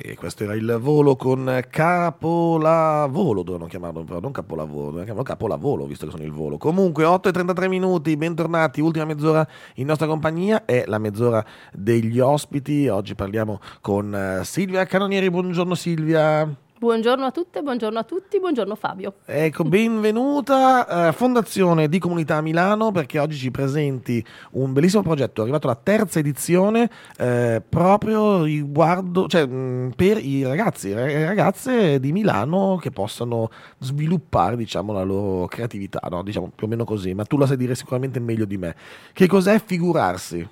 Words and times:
E 0.00 0.14
questo 0.14 0.44
era 0.44 0.54
il 0.54 0.78
volo 0.80 1.16
con 1.16 1.60
capolavolo, 1.68 3.42
dovevano 3.42 3.68
chiamarlo 3.68 4.04
però, 4.04 4.20
non 4.20 4.30
capolavoro, 4.30 4.76
dovevano 4.76 5.04
chiamarlo 5.04 5.24
capolavolo, 5.24 5.86
visto 5.86 6.04
che 6.04 6.12
sono 6.12 6.22
il 6.22 6.30
volo. 6.30 6.56
Comunque, 6.56 7.02
8 7.02 7.28
e 7.28 7.32
33 7.32 7.68
minuti, 7.68 8.16
bentornati, 8.16 8.80
ultima 8.80 9.04
mezz'ora 9.06 9.46
in 9.74 9.86
nostra 9.86 10.06
compagnia, 10.06 10.64
è 10.64 10.84
la 10.86 10.98
mezz'ora 10.98 11.44
degli 11.72 12.20
ospiti. 12.20 12.86
Oggi 12.86 13.16
parliamo 13.16 13.60
con 13.80 14.14
eh, 14.14 14.44
Silvia 14.44 14.84
Canonieri, 14.84 15.30
buongiorno 15.30 15.74
Silvia. 15.74 16.67
Buongiorno 16.78 17.24
a 17.24 17.32
tutte, 17.32 17.60
buongiorno 17.60 17.98
a 17.98 18.04
tutti, 18.04 18.38
buongiorno 18.38 18.76
Fabio. 18.76 19.14
Ecco, 19.24 19.64
benvenuta 19.64 21.08
eh, 21.08 21.12
Fondazione 21.12 21.88
di 21.88 21.98
Comunità 21.98 22.40
Milano 22.40 22.92
perché 22.92 23.18
oggi 23.18 23.36
ci 23.36 23.50
presenti 23.50 24.24
un 24.52 24.72
bellissimo 24.72 25.02
progetto, 25.02 25.40
è 25.40 25.42
arrivato 25.42 25.66
alla 25.66 25.80
terza 25.82 26.20
edizione 26.20 26.88
eh, 27.16 27.60
proprio 27.68 28.44
riguardo, 28.44 29.26
cioè, 29.26 29.44
mh, 29.44 29.94
per 29.96 30.24
i 30.24 30.44
ragazzi 30.44 30.92
e 30.92 31.24
ragazze 31.24 31.98
di 31.98 32.12
Milano 32.12 32.78
che 32.80 32.92
possano 32.92 33.50
sviluppare 33.78 34.54
diciamo, 34.54 34.92
la 34.92 35.02
loro 35.02 35.48
creatività, 35.48 36.06
no? 36.08 36.22
diciamo 36.22 36.52
più 36.54 36.68
o 36.68 36.70
meno 36.70 36.84
così, 36.84 37.12
ma 37.12 37.24
tu 37.24 37.38
la 37.38 37.46
sai 37.46 37.56
dire 37.56 37.74
sicuramente 37.74 38.20
meglio 38.20 38.44
di 38.44 38.56
me. 38.56 38.76
Che 39.12 39.26
cos'è 39.26 39.60
figurarsi? 39.64 40.48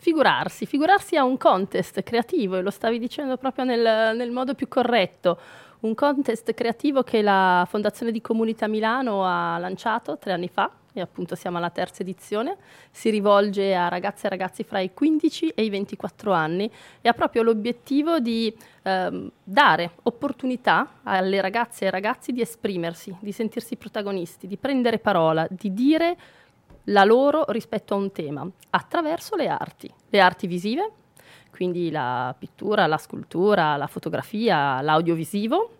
Figurarsi, 0.00 0.64
figurarsi 0.64 1.16
a 1.16 1.24
un 1.24 1.36
contest 1.36 2.02
creativo 2.04 2.56
e 2.56 2.62
lo 2.62 2.70
stavi 2.70 2.98
dicendo 2.98 3.36
proprio 3.36 3.64
nel, 3.64 4.16
nel 4.16 4.30
modo 4.30 4.54
più 4.54 4.68
corretto 4.68 5.38
un 5.80 5.94
contest 5.94 6.54
creativo 6.54 7.02
che 7.02 7.22
la 7.22 7.66
Fondazione 7.68 8.10
di 8.10 8.20
Comunità 8.20 8.66
Milano 8.66 9.24
ha 9.24 9.58
lanciato 9.58 10.18
tre 10.18 10.32
anni 10.32 10.48
fa 10.48 10.70
e 10.92 11.00
appunto 11.00 11.34
siamo 11.36 11.58
alla 11.58 11.70
terza 11.70 12.02
edizione, 12.02 12.56
si 12.90 13.10
rivolge 13.10 13.74
a 13.74 13.88
ragazze 13.88 14.26
e 14.26 14.30
ragazzi 14.30 14.64
fra 14.64 14.80
i 14.80 14.92
15 14.92 15.50
e 15.50 15.64
i 15.64 15.70
24 15.70 16.32
anni 16.32 16.70
e 17.00 17.08
ha 17.08 17.12
proprio 17.12 17.42
l'obiettivo 17.42 18.18
di 18.18 18.52
ehm, 18.82 19.30
dare 19.44 19.92
opportunità 20.04 21.00
alle 21.04 21.40
ragazze 21.40 21.86
e 21.86 21.90
ragazzi 21.90 22.32
di 22.32 22.40
esprimersi, 22.40 23.14
di 23.20 23.32
sentirsi 23.32 23.76
protagonisti, 23.76 24.46
di 24.46 24.56
prendere 24.56 24.98
parola, 24.98 25.46
di 25.48 25.72
dire 25.72 26.16
la 26.88 27.04
loro 27.04 27.44
rispetto 27.48 27.94
a 27.94 27.96
un 27.96 28.12
tema 28.12 28.48
attraverso 28.70 29.36
le 29.36 29.48
arti, 29.48 29.92
le 30.08 30.20
arti 30.20 30.46
visive, 30.46 30.90
quindi 31.50 31.90
la 31.90 32.34
pittura, 32.38 32.86
la 32.86 32.98
scultura, 32.98 33.76
la 33.76 33.86
fotografia, 33.86 34.80
l'audiovisivo, 34.80 35.70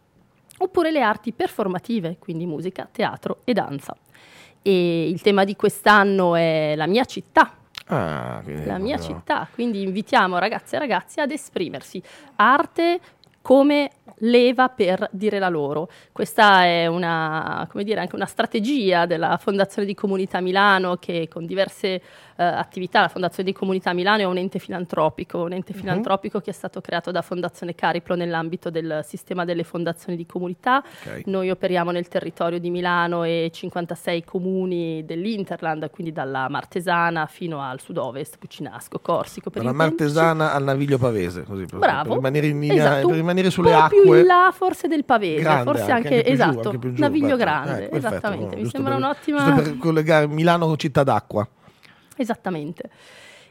oppure 0.59 0.91
le 0.91 1.03
arti 1.03 1.33
performative, 1.33 2.17
quindi 2.19 2.47
musica, 2.47 2.89
teatro 2.91 3.41
e 3.45 3.53
danza. 3.53 3.97
E 4.61 5.09
il 5.09 5.20
tema 5.23 5.45
di 5.45 5.55
quest'anno 5.55 6.34
è 6.34 6.75
la 6.77 6.86
mia 6.86 7.05
città. 7.05 7.55
Ah, 7.91 8.42
la 8.45 8.77
mia 8.77 8.98
città, 8.98 9.48
quindi 9.51 9.83
invitiamo 9.83 10.36
ragazze 10.39 10.77
e 10.77 10.79
ragazzi 10.79 11.20
ad 11.20 11.31
esprimersi. 11.31 12.03
Arte 12.36 13.01
come 13.41 13.92
leva 14.19 14.69
per 14.69 15.09
dire 15.12 15.39
la 15.39 15.48
loro. 15.48 15.89
Questa 16.12 16.64
è 16.64 16.87
una, 16.87 17.69
dire, 17.75 18.01
anche 18.01 18.14
una 18.14 18.27
strategia 18.27 19.06
della 19.06 19.37
Fondazione 19.39 19.87
di 19.87 19.95
Comunità 19.95 20.41
Milano 20.41 20.97
che 20.97 21.28
con 21.31 21.47
diverse 21.47 22.03
eh, 22.39 22.45
attività, 22.45 23.01
la 23.01 23.09
Fondazione 23.09 23.51
di 23.51 23.55
Comunità 23.55 23.92
Milano 23.92 24.23
è 24.23 24.25
un 24.25 24.36
ente 24.36 24.61
filantropico, 24.61 25.42
un 25.42 25.53
ente 25.53 25.73
uh-huh. 25.73 25.79
filantropico 25.79 26.41
che 26.41 26.51
è 26.51 26.53
stato 26.53 26.81
creato 26.81 27.11
da 27.11 27.20
Fondazione 27.20 27.75
Cariplo 27.75 28.14
nell'ambito 28.14 28.70
del 28.70 29.01
sistema 29.05 29.45
delle 29.45 29.64
fondazioni 29.64 30.17
di 30.17 30.25
comunità. 30.25 30.83
Okay. 31.03 31.23
Noi 31.27 31.51
operiamo 31.51 31.91
nel 31.91 32.06
territorio 32.06 32.61
di 32.61 32.70
Milano 32.70 33.25
e 33.25 33.51
56 33.53 34.25
comuni 34.25 35.05
dell'Interland, 35.05 35.91
quindi 35.91 36.12
dalla 36.12 36.48
Martesana 36.48 37.27
fino 37.27 37.61
al 37.61 37.81
sud-ovest, 37.81 38.39
Pucinasco, 38.39 39.01
Corsico. 39.01 39.51
Dalla 39.51 39.73
Martesana 39.73 40.53
al 40.53 40.62
Naviglio 40.62 40.98
Pavese, 40.98 41.42
così 41.42 41.64
per, 41.64 41.81
per 41.81 42.06
rimanere, 42.06 42.47
in 42.47 42.61
linea, 42.61 42.91
esatto. 42.92 43.09
per 43.09 43.17
rimanere 43.17 43.51
sulle 43.51 43.75
acque. 43.75 43.97
Più 44.02 44.14
in 44.14 44.27
là 44.27 44.50
forse 44.52 44.88
del 44.88 45.04
Pavese, 45.04 45.42
grande 45.42 45.62
forse 45.64 45.91
anche, 45.91 45.92
anche, 45.92 46.16
anche 46.16 46.30
esatto, 46.30 46.60
giù, 46.60 46.68
anche 46.68 46.92
giù, 46.94 47.00
Naviglio 47.00 47.36
Grande, 47.36 47.88
eh, 47.88 47.96
esattamente. 47.96 48.56
no, 48.56 48.62
Mi 48.62 48.68
sembra 48.68 48.94
per, 48.94 49.02
un'ottima... 49.02 49.44
Giusto 49.44 49.62
per 49.62 49.78
collegare 49.78 50.27
Milano 50.27 50.66
con 50.66 50.77
città 50.77 51.02
d'acqua. 51.02 51.48
Esattamente. 52.17 52.90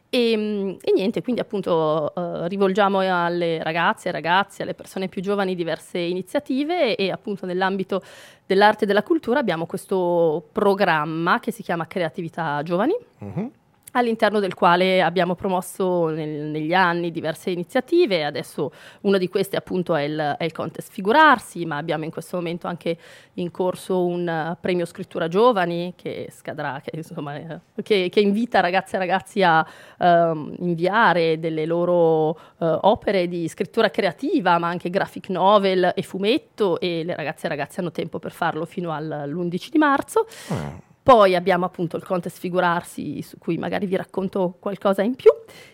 E, 0.09 0.77
e, 0.81 0.91
niente, 0.93 1.21
quindi 1.21 1.41
appunto 1.41 2.13
eh, 2.15 2.47
rivolgiamo 2.47 2.99
alle 2.99 3.61
ragazze, 3.61 4.07
ai 4.07 4.13
ragazzi, 4.13 4.61
alle 4.61 4.73
persone 4.73 5.09
più 5.09 5.21
giovani 5.21 5.53
diverse 5.53 5.97
iniziative 5.99 6.95
e, 6.95 7.05
e 7.05 7.11
appunto 7.11 7.45
nell'ambito 7.45 8.01
dell'arte 8.45 8.85
e 8.85 8.87
della 8.87 9.03
cultura 9.03 9.39
abbiamo 9.39 9.65
questo 9.65 10.47
programma 10.51 11.39
che 11.39 11.51
si 11.51 11.61
chiama 11.61 11.87
Creatività 11.87 12.61
Giovani. 12.63 12.95
Uh-huh 13.19 13.51
all'interno 13.91 14.39
del 14.39 14.53
quale 14.53 15.01
abbiamo 15.01 15.35
promosso 15.35 16.07
nel, 16.07 16.29
negli 16.29 16.73
anni 16.73 17.11
diverse 17.11 17.49
iniziative. 17.49 18.25
Adesso 18.25 18.71
una 19.01 19.17
di 19.17 19.27
queste 19.29 19.55
appunto 19.55 19.95
è 19.95 20.03
il, 20.03 20.35
è 20.37 20.43
il, 20.43 20.51
contest 20.51 20.91
Figurarsi, 20.91 21.65
ma 21.65 21.77
abbiamo 21.77 22.03
in 22.03 22.11
questo 22.11 22.37
momento 22.37 22.67
anche 22.67 22.97
in 23.35 23.51
corso 23.51 24.05
un 24.05 24.27
uh, 24.27 24.57
premio 24.59 24.85
Scrittura 24.85 25.27
Giovani 25.27 25.93
che 25.95 26.29
scadrà, 26.31 26.81
che, 26.83 26.95
insomma, 26.95 27.35
eh, 27.35 27.59
che, 27.83 28.09
che 28.09 28.19
invita 28.19 28.59
ragazze 28.59 28.95
e 28.95 28.99
ragazzi 28.99 29.43
a 29.43 29.65
uh, 29.97 30.55
inviare 30.59 31.39
delle 31.39 31.65
loro 31.65 32.29
uh, 32.29 32.35
opere 32.81 33.27
di 33.27 33.47
scrittura 33.47 33.89
creativa, 33.89 34.57
ma 34.57 34.67
anche 34.67 34.89
graphic 34.89 35.29
novel 35.29 35.93
e 35.95 36.01
fumetto 36.01 36.79
e 36.79 37.03
le 37.03 37.15
ragazze 37.15 37.45
e 37.45 37.49
ragazzi 37.49 37.79
hanno 37.79 37.91
tempo 37.91 38.19
per 38.19 38.31
farlo 38.31 38.65
fino 38.65 38.91
all'11 38.91 39.69
di 39.69 39.77
marzo. 39.77 40.27
Mm. 40.53 40.86
Poi 41.07 41.35
abbiamo 41.35 41.63
appunto 41.63 41.95
il 41.95 42.03
contest 42.03 42.37
Figurarsi, 42.37 43.21
su 43.21 43.37
cui 43.37 43.57
magari 43.57 43.85
vi 43.85 43.95
racconto 43.95 44.57
qualcosa 44.59 45.03
in 45.03 45.15
più. 45.15 45.31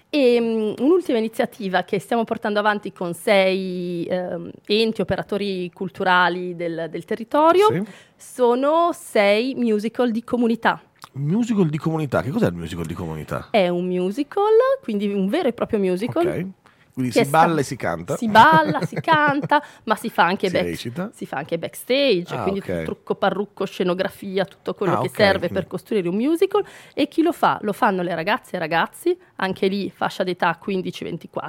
E 0.08 0.40
um, 0.40 0.76
un'ultima 0.78 1.18
iniziativa 1.18 1.82
che 1.82 1.98
stiamo 1.98 2.24
portando 2.24 2.60
avanti 2.60 2.92
con 2.92 3.16
sei 3.16 4.08
um, 4.12 4.52
enti 4.68 5.02
operatori 5.02 5.72
culturali 5.74 6.56
del, 6.56 6.86
del 6.88 7.04
territorio 7.04 7.66
sì. 7.72 7.84
sono 8.16 8.92
sei 8.94 9.56
musical 9.56 10.12
di 10.12 10.24
comunità. 10.24 10.80
Musical 11.14 11.68
di 11.68 11.80
comunità, 11.80 12.22
che 12.22 12.30
cos'è 12.30 12.46
il 12.46 12.54
musical 12.54 12.86
di 12.86 12.94
comunità? 12.94 13.48
È 13.50 13.68
un 13.70 13.88
musical, 13.88 14.54
quindi 14.84 15.12
un 15.12 15.30
vero 15.30 15.48
e 15.48 15.54
proprio 15.54 15.80
musical. 15.80 16.28
Okay 16.28 16.52
quindi 16.94 17.12
si 17.12 17.26
balla 17.26 17.60
e 17.60 17.64
si 17.64 17.76
canta. 17.76 18.16
Si 18.18 18.28
balla, 18.28 18.82
si 18.82 18.96
canta, 19.02 19.64
ma 19.86 19.96
si 19.96 20.10
fa 20.10 20.26
anche, 20.26 20.48
si 20.48 20.90
back, 20.90 21.10
si 21.14 21.26
fa 21.26 21.38
anche 21.38 21.58
backstage, 21.58 22.36
ah, 22.36 22.44
quindi 22.44 22.60
okay. 22.60 22.86
trucco, 22.86 23.16
parrucco, 23.16 23.66
scenografia, 23.66 24.46
tutto 24.46 24.76
quello 24.76 24.94
ah, 24.94 25.02
che 25.02 25.08
okay. 25.08 25.26
serve 25.26 25.50
per 25.50 25.66
costruire 25.66 26.08
un 26.08 26.16
musical. 26.16 26.64
E 26.94 27.08
chi 27.08 27.24
lo 27.24 27.32
fa? 27.32 27.58
Lo 27.62 27.74
fanno 27.74 28.04
le 28.04 28.14
ragazze 28.14 28.58
e 28.58 28.60
ragazzi, 28.60 29.18
anche 29.38 29.68
lì 29.68 29.90
fascia 29.90 30.24
d'età 30.24 30.60
15-24, 30.64 31.48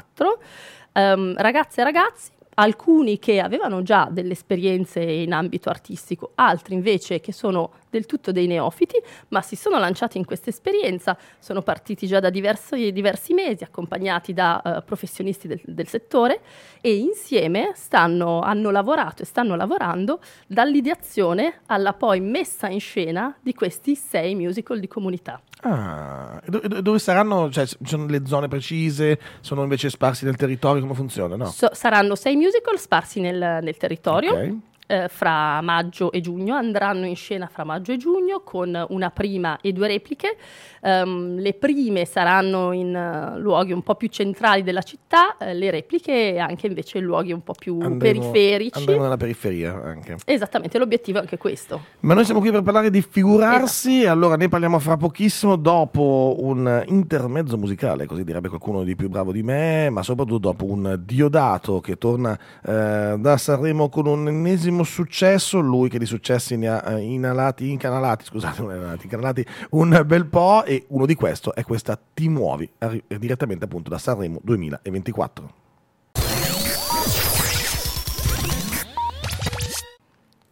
um, 0.94 1.34
ragazze 1.36 1.80
e 1.82 1.84
ragazzi 1.84 2.32
alcuni 2.54 3.18
che 3.18 3.40
avevano 3.40 3.82
già 3.82 4.08
delle 4.10 4.32
esperienze 4.32 5.00
in 5.00 5.32
ambito 5.32 5.70
artistico, 5.70 6.32
altri 6.36 6.74
invece 6.74 7.20
che 7.20 7.32
sono 7.32 7.72
del 7.94 8.06
tutto 8.06 8.32
dei 8.32 8.48
neofiti, 8.48 8.96
ma 9.28 9.40
si 9.40 9.54
sono 9.54 9.78
lanciati 9.78 10.18
in 10.18 10.24
questa 10.24 10.50
esperienza, 10.50 11.16
sono 11.38 11.62
partiti 11.62 12.08
già 12.08 12.18
da 12.18 12.28
diversi, 12.28 12.90
diversi 12.90 13.32
mesi, 13.34 13.62
accompagnati 13.62 14.32
da 14.32 14.60
uh, 14.64 14.84
professionisti 14.84 15.46
del, 15.46 15.60
del, 15.64 15.86
settore 15.86 16.40
e 16.80 16.96
insieme 16.96 17.70
stanno, 17.74 18.40
hanno 18.40 18.70
lavorato 18.70 19.22
e 19.22 19.26
stanno 19.26 19.54
lavorando 19.54 20.18
dall'ideazione 20.48 21.60
alla 21.66 21.92
poi 21.92 22.20
messa 22.20 22.68
in 22.68 22.80
scena 22.80 23.36
di 23.40 23.54
questi 23.54 23.94
sei 23.94 24.34
musical 24.34 24.80
di 24.80 24.88
comunità. 24.88 25.40
Ah, 25.60 26.42
dove 26.46 26.98
saranno? 26.98 27.50
Cioè, 27.50 27.64
ci 27.64 27.76
sono 27.84 28.06
le 28.06 28.26
zone 28.26 28.48
precise? 28.48 29.18
Sono 29.40 29.62
invece 29.62 29.88
sparsi 29.88 30.24
nel 30.24 30.36
territorio? 30.36 30.82
Come 30.82 30.94
funziona? 30.94 31.36
No? 31.36 31.46
So, 31.46 31.70
saranno 31.72 32.16
sei 32.16 32.36
musical 32.36 32.78
sparsi 32.78 33.20
nel, 33.20 33.60
nel 33.62 33.76
territorio. 33.76 34.32
Okay 34.32 34.60
eh, 34.86 35.08
fra 35.08 35.60
maggio 35.60 36.12
e 36.12 36.20
giugno, 36.20 36.54
andranno 36.54 37.06
in 37.06 37.16
scena 37.16 37.46
fra 37.46 37.64
maggio 37.64 37.92
e 37.92 37.96
giugno 37.96 38.40
con 38.40 38.84
una 38.88 39.10
prima 39.10 39.58
e 39.60 39.72
due 39.72 39.88
repliche. 39.88 40.36
Um, 40.82 41.38
le 41.38 41.54
prime 41.54 42.04
saranno 42.04 42.72
in 42.72 42.94
uh, 42.94 43.38
luoghi 43.38 43.72
un 43.72 43.82
po' 43.82 43.94
più 43.94 44.08
centrali 44.08 44.62
della 44.62 44.82
città, 44.82 45.36
uh, 45.40 45.44
le 45.52 45.70
repliche 45.70 46.36
anche 46.36 46.66
invece 46.66 46.98
in 46.98 47.04
luoghi 47.04 47.32
un 47.32 47.42
po' 47.42 47.54
più 47.54 47.78
andremo, 47.80 47.98
periferici. 47.98 48.78
Andremo 48.78 49.02
nella 49.02 49.16
periferia 49.16 49.72
anche. 49.82 50.16
Esattamente, 50.26 50.76
l'obiettivo 50.78 51.18
è 51.18 51.20
anche 51.22 51.38
questo. 51.38 51.80
Ma 52.00 52.12
noi 52.12 52.26
siamo 52.26 52.40
qui 52.40 52.50
per 52.50 52.62
parlare 52.62 52.90
di 52.90 53.00
figurarsi, 53.00 54.00
esatto. 54.00 54.12
allora 54.12 54.36
ne 54.36 54.48
parliamo 54.48 54.78
fra 54.78 54.98
pochissimo 54.98 55.56
dopo 55.56 56.36
un 56.40 56.84
intermezzo 56.88 57.56
musicale, 57.56 58.04
così 58.04 58.22
direbbe 58.22 58.48
qualcuno 58.48 58.82
di 58.82 58.94
più 58.94 59.08
bravo 59.08 59.32
di 59.32 59.42
me, 59.42 59.88
ma 59.88 60.02
soprattutto 60.02 60.38
dopo 60.38 60.66
un 60.66 61.00
Diodato 61.04 61.80
che 61.80 61.96
torna 61.96 62.38
eh, 62.62 63.16
da 63.18 63.36
Sanremo 63.38 63.88
con 63.88 64.06
un 64.06 64.28
ennesimo 64.28 64.73
successo, 64.82 65.60
lui 65.60 65.88
che 65.88 65.98
di 65.98 66.06
successi 66.06 66.56
ne 66.56 66.68
ha 66.68 66.92
eh, 66.92 67.00
inalati, 67.00 67.70
incanalati, 67.70 68.24
scusate, 68.24 68.62
non 68.62 68.74
inalati, 68.74 69.04
incanalati 69.04 69.46
un 69.70 70.02
bel 70.04 70.26
po' 70.26 70.64
e 70.64 70.84
uno 70.88 71.06
di 71.06 71.14
questi 71.14 71.50
è 71.54 71.62
questa 71.62 71.98
Ti 72.14 72.28
muovi, 72.28 72.70
direttamente 73.18 73.64
appunto 73.64 73.90
da 73.90 73.98
Sanremo 73.98 74.40
2024. 74.42 75.62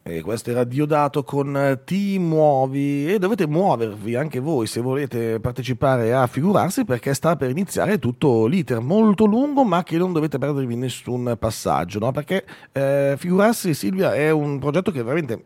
E 0.05 0.21
questo 0.21 0.51
era 0.51 0.65
Diodato 0.65 1.23
con 1.23 1.57
eh, 1.57 1.85
Ti 1.85 2.19
muovi 2.19 3.13
e 3.13 3.21
dovete 3.21 3.47
muovervi 3.47 4.17
anche 4.17 4.41
voi 4.41 4.67
se 4.67 4.81
volete 4.81 5.39
partecipare 5.39 6.13
a 6.13 6.27
figurarsi 6.27 6.85
perché 6.85 7.15
sta 7.15 7.37
per 7.37 7.51
iniziare 7.51 8.01
tutto 8.01 8.47
l'iter 8.47 8.81
molto 8.81 9.27
lungo 9.27 9.63
ma 9.63 9.85
che 9.85 9.97
non 9.99 10.13
dovete 10.13 10.39
perdervi 10.39 10.75
nessun 10.75 11.37
passaggio, 11.39 12.01
no? 12.01 12.11
perché 12.11 12.45
eh, 12.73 13.15
figurarsi 13.17 13.75
Silvia 13.75 14.13
è 14.13 14.31
un 14.31 14.59
progetto 14.59 14.91
che 14.91 15.05
veramente 15.05 15.45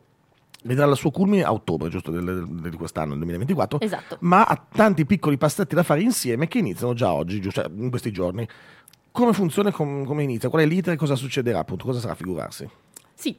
vedrà 0.62 0.86
il 0.86 0.96
suo 0.96 1.10
culmine 1.10 1.44
a 1.44 1.52
ottobre, 1.52 1.90
giusto, 1.90 2.10
di 2.10 2.76
quest'anno, 2.76 3.10
del 3.10 3.18
2024, 3.18 3.80
esatto. 3.80 4.16
ma 4.20 4.42
ha 4.44 4.60
tanti 4.72 5.04
piccoli 5.04 5.36
passetti 5.36 5.74
da 5.74 5.82
fare 5.82 6.00
insieme 6.00 6.48
che 6.48 6.58
iniziano 6.58 6.94
già 6.94 7.12
oggi, 7.12 7.40
giusto, 7.40 7.62
cioè 7.62 7.70
in 7.74 7.90
questi 7.90 8.10
giorni. 8.10 8.48
Come 9.12 9.32
funziona 9.32 9.68
e 9.68 9.72
com- 9.72 10.04
come 10.04 10.22
inizia? 10.22 10.48
Qual 10.48 10.62
è 10.62 10.66
l'iter 10.66 10.94
e 10.94 10.96
cosa 10.96 11.14
succederà 11.14 11.60
appunto? 11.60 11.84
Cosa 11.84 12.00
sarà 12.00 12.14
figurarsi? 12.14 12.68
Sì, 13.14 13.36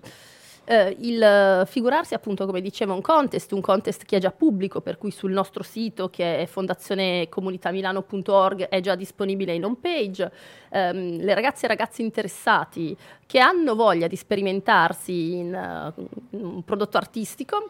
eh, 0.69 0.97
il 0.99 1.23
eh, 1.23 1.63
figurarsi 1.65 2.13
appunto 2.13 2.45
come 2.45 2.59
diceva 2.59 2.93
un 2.93 2.99
contest, 2.99 3.53
un 3.53 3.61
contest 3.61 4.03
che 4.03 4.17
è 4.17 4.19
già 4.19 4.31
pubblico, 4.31 4.81
per 4.81 4.97
cui 4.97 5.11
sul 5.11 5.31
nostro 5.31 5.63
sito 5.63 6.09
che 6.09 6.41
è 6.41 6.45
fondazionecomunitamilano.org 6.45 8.67
è 8.67 8.81
già 8.81 8.95
disponibile 8.95 9.53
in 9.53 9.63
home 9.63 9.77
page. 9.79 10.29
Um, 10.69 11.21
le 11.21 11.33
ragazze 11.33 11.63
e 11.65 11.69
ragazzi 11.69 12.01
interessati 12.01 12.97
che 13.25 13.39
hanno 13.39 13.75
voglia 13.75 14.07
di 14.07 14.17
sperimentarsi 14.17 15.35
in, 15.35 15.93
in 16.31 16.45
un 16.45 16.61
prodotto 16.63 16.97
artistico, 16.97 17.69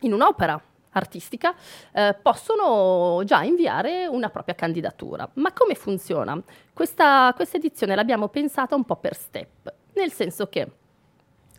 in 0.00 0.12
un'opera 0.12 0.60
artistica, 0.90 1.54
eh, 1.92 2.16
possono 2.20 3.22
già 3.24 3.44
inviare 3.44 4.06
una 4.06 4.30
propria 4.30 4.56
candidatura. 4.56 5.30
Ma 5.34 5.52
come 5.52 5.76
funziona? 5.76 6.42
Questa, 6.72 7.32
questa 7.36 7.58
edizione 7.58 7.94
l'abbiamo 7.94 8.26
pensata 8.28 8.74
un 8.74 8.82
po' 8.84 8.96
per 8.96 9.14
step, 9.14 9.72
nel 9.92 10.10
senso 10.10 10.48
che 10.48 10.68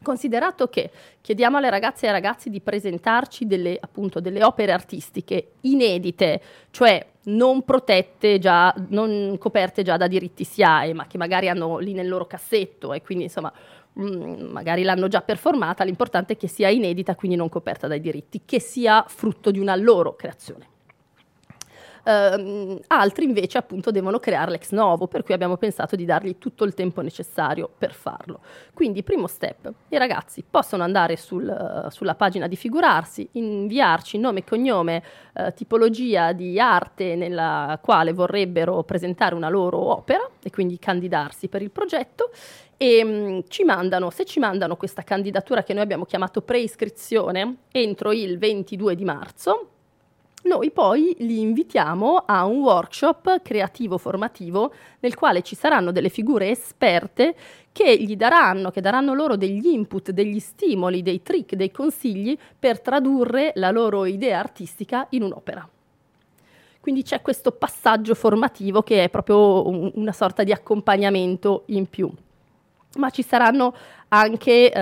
Considerato 0.01 0.67
che 0.67 0.89
chiediamo 1.21 1.57
alle 1.57 1.69
ragazze 1.69 2.05
e 2.05 2.09
ai 2.09 2.13
ragazzi 2.13 2.49
di 2.49 2.61
presentarci 2.61 3.45
delle, 3.45 3.77
appunto, 3.79 4.19
delle 4.19 4.43
opere 4.43 4.71
artistiche 4.71 5.53
inedite, 5.61 6.41
cioè 6.71 7.05
non 7.23 7.63
protette 7.63 8.39
già, 8.39 8.73
non 8.89 9.37
coperte 9.37 9.83
già 9.83 9.97
da 9.97 10.07
diritti 10.07 10.43
SIAE, 10.43 10.93
ma 10.93 11.07
che 11.07 11.17
magari 11.17 11.49
hanno 11.49 11.77
lì 11.79 11.93
nel 11.93 12.07
loro 12.07 12.25
cassetto 12.25 12.93
e 12.93 13.01
quindi 13.01 13.25
insomma 13.25 13.51
mh, 13.93 14.03
mm, 14.03 14.51
magari 14.51 14.83
l'hanno 14.83 15.07
già 15.07 15.21
performata, 15.21 15.83
l'importante 15.83 16.33
è 16.33 16.37
che 16.37 16.47
sia 16.47 16.69
inedita, 16.69 17.15
quindi 17.15 17.35
non 17.35 17.49
coperta 17.49 17.87
dai 17.87 17.99
diritti, 17.99 18.41
che 18.45 18.59
sia 18.59 19.03
frutto 19.07 19.51
di 19.51 19.59
una 19.59 19.75
loro 19.75 20.15
creazione. 20.15 20.75
Uh, 22.07 22.79
altri 22.87 23.25
invece 23.25 23.57
appunto 23.57 23.91
devono 23.91 24.17
creare 24.17 24.51
l'ex 24.51 24.71
novo, 24.71 25.07
per 25.07 25.23
cui 25.23 25.33
abbiamo 25.33 25.57
pensato 25.57 25.97
di 25.97 26.05
dargli 26.05 26.37
tutto 26.37 26.63
il 26.63 26.73
tempo 26.73 27.01
necessario 27.01 27.69
per 27.77 27.93
farlo. 27.93 28.39
Quindi 28.73 29.03
primo 29.03 29.27
step, 29.27 29.73
i 29.89 29.97
ragazzi 29.97 30.41
possono 30.49 30.83
andare 30.83 31.17
sul, 31.17 31.43
uh, 31.43 31.89
sulla 31.89 32.15
pagina 32.15 32.47
di 32.47 32.55
figurarsi, 32.55 33.27
inviarci 33.33 34.17
nome 34.17 34.39
e 34.39 34.43
cognome, 34.45 35.03
uh, 35.33 35.51
tipologia 35.53 36.31
di 36.31 36.57
arte 36.61 37.15
nella 37.15 37.77
quale 37.81 38.13
vorrebbero 38.13 38.83
presentare 38.83 39.35
una 39.35 39.49
loro 39.49 39.77
opera 39.77 40.25
e 40.41 40.49
quindi 40.49 40.79
candidarsi 40.79 41.49
per 41.49 41.61
il 41.61 41.71
progetto 41.71 42.31
e 42.77 43.03
um, 43.03 43.43
ci 43.49 43.65
mandano, 43.65 44.11
se 44.11 44.23
ci 44.23 44.39
mandano 44.39 44.77
questa 44.77 45.01
candidatura 45.01 45.63
che 45.63 45.73
noi 45.73 45.83
abbiamo 45.83 46.05
chiamato 46.05 46.41
preiscrizione 46.41 47.63
entro 47.71 48.13
il 48.13 48.37
22 48.37 48.95
di 48.95 49.03
marzo, 49.03 49.71
noi 50.47 50.71
poi 50.71 51.15
li 51.19 51.41
invitiamo 51.41 52.23
a 52.25 52.45
un 52.45 52.61
workshop 52.61 53.41
creativo 53.41 53.97
formativo 53.97 54.73
nel 54.99 55.15
quale 55.15 55.43
ci 55.43 55.55
saranno 55.55 55.91
delle 55.91 56.09
figure 56.09 56.49
esperte 56.49 57.35
che 57.71 57.95
gli 57.95 58.15
daranno, 58.15 58.71
che 58.71 58.81
daranno 58.81 59.13
loro 59.13 59.35
degli 59.35 59.67
input, 59.67 60.11
degli 60.11 60.39
stimoli, 60.39 61.03
dei 61.03 61.21
trick, 61.21 61.55
dei 61.55 61.69
consigli 61.69 62.35
per 62.57 62.79
tradurre 62.79 63.51
la 63.55 63.69
loro 63.69 64.05
idea 64.05 64.39
artistica 64.39 65.05
in 65.11 65.21
un'opera. 65.21 65.67
Quindi 66.79 67.03
c'è 67.03 67.21
questo 67.21 67.51
passaggio 67.51 68.15
formativo 68.15 68.81
che 68.81 69.03
è 69.03 69.09
proprio 69.09 69.67
un, 69.67 69.91
una 69.95 70.13
sorta 70.13 70.43
di 70.43 70.53
accompagnamento 70.53 71.63
in 71.67 71.87
più 71.87 72.09
ma 72.97 73.09
ci 73.09 73.23
saranno 73.23 73.75
anche 74.09 74.71
eh, 74.71 74.79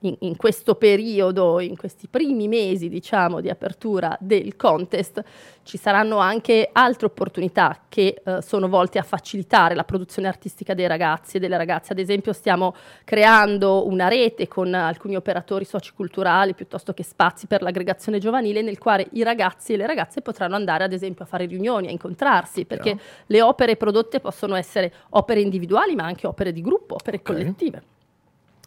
in, 0.00 0.16
in, 0.18 0.36
questo 0.36 0.74
periodo, 0.74 1.60
in 1.60 1.76
questi 1.76 2.08
primi 2.08 2.48
mesi 2.48 2.88
diciamo, 2.88 3.40
di 3.40 3.48
apertura 3.48 4.16
del 4.20 4.56
contest, 4.56 5.22
ci 5.62 5.78
saranno 5.78 6.18
anche 6.18 6.68
altre 6.72 7.06
opportunità 7.06 7.82
che 7.88 8.20
eh, 8.22 8.42
sono 8.42 8.68
volte 8.68 8.98
a 8.98 9.02
facilitare 9.02 9.74
la 9.74 9.84
produzione 9.84 10.28
artistica 10.28 10.74
dei 10.74 10.86
ragazzi 10.86 11.36
e 11.36 11.40
delle 11.40 11.56
ragazze. 11.56 11.92
Ad 11.92 11.98
esempio 11.98 12.32
stiamo 12.32 12.74
creando 13.04 13.86
una 13.86 14.08
rete 14.08 14.48
con 14.48 14.74
alcuni 14.74 15.16
operatori 15.16 15.64
socioculturali 15.64 16.54
piuttosto 16.54 16.92
che 16.92 17.04
spazi 17.04 17.46
per 17.46 17.62
l'aggregazione 17.62 18.18
giovanile 18.18 18.62
nel 18.62 18.78
quale 18.78 19.06
i 19.12 19.22
ragazzi 19.22 19.72
e 19.72 19.76
le 19.76 19.86
ragazze 19.86 20.22
potranno 20.22 20.56
andare 20.56 20.84
ad 20.84 20.92
esempio 20.92 21.24
a 21.24 21.28
fare 21.28 21.46
riunioni, 21.46 21.86
a 21.86 21.90
incontrarsi, 21.90 22.64
perché 22.64 22.94
no. 22.94 23.00
le 23.26 23.42
opere 23.42 23.76
prodotte 23.76 24.20
possono 24.20 24.56
essere 24.56 24.92
opere 25.10 25.40
individuali 25.40 25.94
ma 25.94 26.04
anche 26.04 26.26
opere 26.26 26.52
di 26.52 26.60
gruppo, 26.60 26.94
opere 26.94 27.18
okay. 27.18 27.34
collettive. 27.34 27.82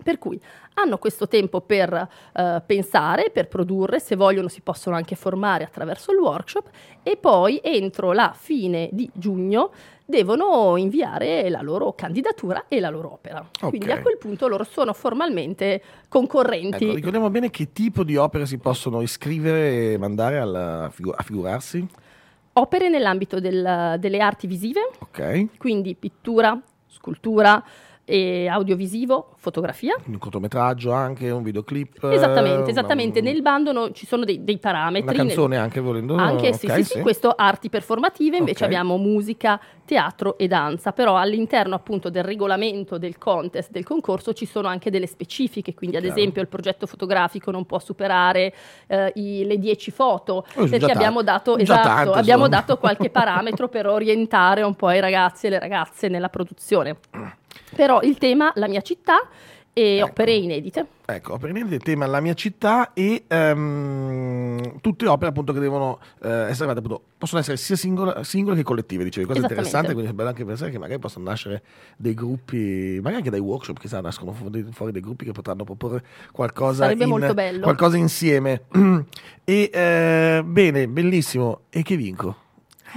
Per 0.07 0.19
cui 0.19 0.39
hanno 0.75 0.97
questo 0.99 1.27
tempo 1.27 1.59
per 1.59 1.91
eh, 2.33 2.63
pensare, 2.65 3.29
per 3.29 3.49
produrre, 3.49 3.99
se 3.99 4.15
vogliono 4.15 4.47
si 4.47 4.61
possono 4.61 4.95
anche 4.95 5.15
formare 5.15 5.65
attraverso 5.65 6.13
il 6.13 6.19
workshop 6.19 6.69
e 7.03 7.17
poi 7.17 7.59
entro 7.61 8.13
la 8.13 8.33
fine 8.33 8.87
di 8.93 9.09
giugno 9.11 9.69
devono 10.05 10.77
inviare 10.77 11.49
la 11.49 11.59
loro 11.61 11.91
candidatura 11.91 12.67
e 12.69 12.79
la 12.79 12.89
loro 12.89 13.11
opera. 13.11 13.45
Okay. 13.53 13.67
Quindi 13.67 13.91
a 13.91 14.01
quel 14.01 14.17
punto 14.17 14.47
loro 14.47 14.63
sono 14.63 14.93
formalmente 14.93 15.83
concorrenti. 16.07 16.85
Ecco, 16.85 16.95
ricordiamo 16.95 17.29
bene 17.29 17.49
che 17.49 17.73
tipo 17.73 18.05
di 18.05 18.15
opere 18.15 18.45
si 18.45 18.59
possono 18.59 19.01
iscrivere 19.01 19.91
e 19.91 19.97
mandare 19.97 20.37
alla, 20.37 20.85
a 20.85 21.23
figurarsi? 21.23 21.85
Opere 22.53 22.87
nell'ambito 22.87 23.41
del, 23.41 23.97
delle 23.99 24.19
arti 24.19 24.47
visive, 24.47 24.89
okay. 24.99 25.49
quindi 25.57 25.95
pittura, 25.95 26.57
scultura, 26.85 27.61
e 28.09 28.47
audiovisivo, 28.47 29.33
fotografia. 29.35 29.93
Un 30.05 30.17
cortometraggio 30.17 30.93
anche, 30.93 31.29
un 31.29 31.43
videoclip. 31.43 32.05
Esattamente, 32.05 32.69
esattamente. 32.69 33.19
Una... 33.19 33.31
Nel 33.31 33.41
bando 33.41 33.73
no, 33.73 33.91
ci 33.91 34.05
sono 34.05 34.23
dei, 34.23 34.45
dei, 34.45 34.59
parametri. 34.59 35.13
Una 35.13 35.25
canzone 35.25 35.55
nel... 35.55 35.63
anche 35.65 35.81
volendo. 35.81 36.15
Anche 36.15 36.47
okay, 36.47 36.53
sì, 36.53 36.69
sì, 36.69 36.83
sì, 36.83 37.01
questo 37.01 37.33
arti 37.35 37.67
performative, 37.67 38.37
invece 38.37 38.63
okay. 38.63 38.67
abbiamo 38.67 38.95
musica, 38.95 39.59
teatro 39.83 40.37
e 40.37 40.47
danza, 40.47 40.93
però 40.93 41.17
all'interno 41.17 41.75
appunto 41.75 42.09
del 42.09 42.23
regolamento 42.23 42.97
del 42.97 43.17
contest, 43.17 43.71
del 43.71 43.83
concorso, 43.83 44.31
ci 44.31 44.45
sono 44.45 44.69
anche 44.69 44.89
delle 44.89 45.05
specifiche, 45.05 45.73
quindi 45.73 45.97
ad 45.97 46.03
Chiaro. 46.03 46.17
esempio 46.17 46.41
il 46.41 46.47
progetto 46.47 46.87
fotografico 46.87 47.51
non 47.51 47.65
può 47.65 47.79
superare 47.79 48.53
eh, 48.87 49.11
i, 49.15 49.43
le 49.45 49.59
10 49.59 49.91
foto, 49.91 50.45
oh, 50.55 50.65
perché 50.65 50.89
abbiamo, 50.89 51.23
dato, 51.23 51.57
esatto, 51.57 51.87
tante, 51.87 52.19
abbiamo 52.19 52.47
dato 52.47 52.77
qualche 52.77 53.09
parametro 53.09 53.67
per 53.67 53.85
orientare 53.85 54.61
un 54.61 54.75
po' 54.75 54.91
i 54.91 55.01
ragazzi 55.01 55.47
e 55.47 55.49
le 55.49 55.59
ragazze 55.59 56.07
nella 56.07 56.29
produzione. 56.29 56.95
Però 57.75 58.01
il 58.01 58.17
tema, 58.17 58.51
la 58.55 58.67
mia 58.67 58.81
città 58.81 59.29
e 59.77 59.97
ecco. 59.97 60.05
opere 60.07 60.33
inedite. 60.33 60.87
Ecco, 61.05 61.33
opere 61.33 61.51
inedite, 61.51 61.77
tema 61.77 62.07
La 62.07 62.19
mia 62.19 62.33
città 62.33 62.93
e 62.93 63.25
um, 63.29 64.79
tutte 64.81 65.07
opere 65.07 65.29
appunto 65.29 65.53
che 65.53 65.59
devono 65.59 65.99
uh, 66.21 66.27
essere 66.27 66.71
appunto, 66.71 67.03
possono 67.15 67.41
essere 67.41 67.57
sia 67.57 67.75
singole, 67.75 68.23
singole 68.23 68.55
che 68.55 68.63
collettive, 68.63 69.03
dicevi, 69.03 69.31
è 69.31 69.37
interessante, 69.37 69.93
quindi 69.93 70.09
è 70.09 70.15
bello 70.15 70.29
anche 70.29 70.43
pensare 70.45 70.71
che 70.71 70.79
magari 70.79 70.99
possono 70.99 71.25
nascere 71.25 71.61
dei 71.95 72.15
gruppi, 72.15 72.95
magari 72.95 73.17
anche 73.17 73.29
dai 73.29 73.39
workshop, 73.39 73.77
chissà, 73.77 74.01
nascono 74.01 74.31
fuori, 74.31 74.65
fuori 74.71 74.91
dei 74.91 75.01
gruppi 75.01 75.25
che 75.25 75.31
potranno 75.31 75.63
proporre 75.63 76.03
qualcosa, 76.31 76.89
in, 76.89 77.59
qualcosa 77.61 77.97
insieme. 77.97 78.63
e 79.45 79.69
uh, 80.41 80.43
bene, 80.43 80.87
bellissimo, 80.87 81.61
e 81.69 81.83
che 81.83 81.95
vinco? 81.95 82.45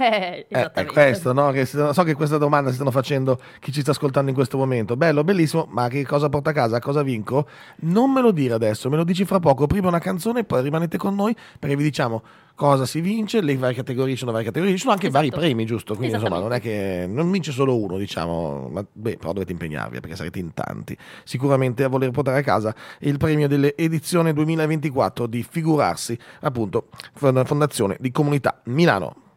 Eh, 0.01 0.45
eh, 0.49 0.71
è 0.71 0.85
questo, 0.85 1.33
no? 1.33 1.51
Che, 1.51 1.65
so 1.65 2.03
che 2.03 2.15
questa 2.15 2.37
domanda 2.37 2.69
si 2.69 2.75
stanno 2.75 2.91
facendo 2.91 3.39
chi 3.59 3.71
ci 3.71 3.81
sta 3.81 3.91
ascoltando 3.91 4.29
in 4.29 4.35
questo 4.35 4.57
momento. 4.57 4.95
Bello, 4.95 5.23
bellissimo, 5.23 5.67
ma 5.69 5.87
che 5.87 6.05
cosa 6.05 6.29
porta 6.29 6.49
a 6.49 6.53
casa? 6.53 6.79
Cosa 6.79 7.03
vinco? 7.03 7.47
Non 7.81 8.11
me 8.11 8.21
lo 8.21 8.31
dire 8.31 8.53
adesso, 8.53 8.89
me 8.89 8.97
lo 8.97 9.03
dici 9.03 9.25
fra 9.25 9.39
poco. 9.39 9.67
Prima 9.67 9.87
una 9.87 9.99
canzone, 9.99 10.43
poi 10.43 10.63
rimanete 10.63 10.97
con 10.97 11.15
noi 11.15 11.35
perché 11.59 11.75
vi 11.75 11.83
diciamo 11.83 12.23
cosa 12.61 12.85
si 12.85 13.01
vince, 13.01 13.41
le 13.41 13.57
varie 13.57 13.75
categorie 13.75 14.15
sono 14.15 14.31
varie 14.31 14.45
categorie, 14.45 14.75
ci 14.75 14.81
sono 14.81 14.93
anche 14.93 15.07
esatto. 15.07 15.25
vari 15.25 15.35
premi, 15.35 15.65
giusto? 15.65 15.95
Quindi 15.95 16.13
insomma 16.13 16.39
non 16.39 16.53
è 16.53 16.61
che 16.61 17.05
non 17.07 17.31
vince 17.31 17.51
solo 17.51 17.75
uno, 17.75 17.97
diciamo, 17.97 18.69
ma 18.69 18.85
beh, 18.91 19.17
però 19.17 19.33
dovete 19.33 19.51
impegnarvi 19.51 19.99
perché 19.99 20.15
sarete 20.15 20.37
in 20.37 20.53
tanti. 20.53 20.95
Sicuramente 21.23 21.83
a 21.83 21.87
voler 21.87 22.11
portare 22.11 22.37
a 22.37 22.43
casa 22.43 22.75
il 22.99 23.17
premio 23.17 23.47
dell'edizione 23.47 24.31
2024 24.33 25.25
di 25.25 25.43
Figurarsi, 25.47 26.15
appunto, 26.41 26.89
Fondazione 27.13 27.97
di 27.99 28.11
Comunità 28.11 28.61
Milano. 28.65 29.30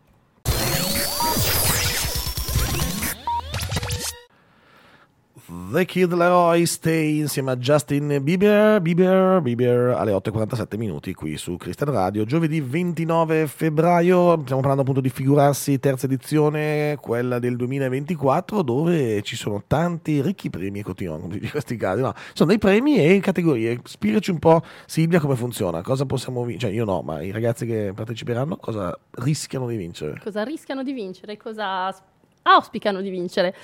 The 5.74 5.86
Kid 5.86 6.12
Leroy 6.12 6.66
Stay 6.66 7.18
insieme 7.18 7.50
a 7.50 7.56
Justin 7.56 8.20
Bieber, 8.22 8.80
Bieber, 8.80 9.40
Bieber 9.40 9.88
alle 9.96 10.12
8.47 10.12 10.76
minuti 10.76 11.14
qui 11.14 11.36
su 11.36 11.56
Christian 11.56 11.90
Radio. 11.90 12.24
Giovedì 12.24 12.60
29 12.60 13.48
febbraio, 13.48 14.40
stiamo 14.42 14.60
parlando 14.60 14.82
appunto 14.82 15.00
di 15.00 15.08
Figurarsi, 15.08 15.80
terza 15.80 16.06
edizione, 16.06 16.96
quella 17.00 17.40
del 17.40 17.56
2024, 17.56 18.62
dove 18.62 19.20
ci 19.22 19.34
sono 19.34 19.64
tanti 19.66 20.22
ricchi 20.22 20.48
premi 20.48 20.78
e 20.78 20.82
come 20.84 20.94
in 21.40 21.50
questi 21.50 21.74
casi. 21.74 22.02
No, 22.02 22.14
sono 22.34 22.50
dei 22.50 22.58
premi 22.58 23.04
e 23.04 23.18
categorie. 23.18 23.80
Spiegaci 23.82 24.30
un 24.30 24.38
po', 24.38 24.62
Silvia, 24.86 25.18
come 25.18 25.34
funziona, 25.34 25.82
cosa 25.82 26.06
possiamo 26.06 26.44
vincere. 26.44 26.70
Cioè 26.72 26.80
io 26.80 26.84
no, 26.84 27.02
ma 27.02 27.20
i 27.20 27.32
ragazzi 27.32 27.66
che 27.66 27.90
parteciperanno 27.92 28.58
cosa 28.58 28.96
rischiano 29.14 29.66
di 29.66 29.74
vincere? 29.74 30.20
Cosa 30.22 30.44
rischiano 30.44 30.84
di 30.84 30.92
vincere? 30.92 31.36
Cosa 31.36 31.92
auspicano 32.42 33.00
di 33.00 33.10
vincere? 33.10 33.56